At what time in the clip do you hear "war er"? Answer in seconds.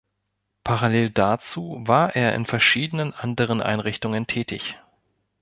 1.85-2.33